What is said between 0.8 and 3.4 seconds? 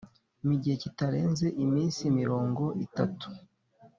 kitarenze iminsi mirongo itatu